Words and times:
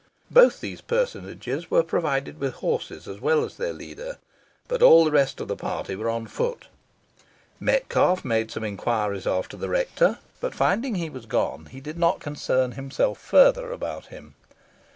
Both 0.31 0.61
these 0.61 0.81
personages 0.81 1.69
were 1.69 1.83
provided 1.83 2.39
with 2.39 2.55
horses 2.55 3.07
as 3.07 3.21
well 3.21 3.45
as 3.45 3.57
their 3.57 3.71
leader, 3.71 4.17
but 4.67 4.81
all 4.81 5.05
the 5.05 5.11
rest 5.11 5.39
of 5.39 5.47
the 5.47 5.55
party 5.55 5.95
were 5.95 6.09
on 6.09 6.25
foot. 6.25 6.65
Metcalfe 7.59 8.25
made 8.25 8.49
some 8.49 8.63
inquiries 8.63 9.27
after 9.27 9.57
the 9.57 9.69
rector, 9.69 10.17
but 10.39 10.55
finding 10.55 10.95
he 10.95 11.11
was 11.11 11.27
gone, 11.27 11.67
he 11.67 11.79
did 11.81 11.99
not 11.99 12.19
concern 12.19 12.71
himself 12.71 13.19
further 13.19 13.71
about 13.71 14.07
him. 14.07 14.33